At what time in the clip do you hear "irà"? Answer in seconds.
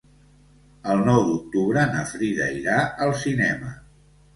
2.59-2.83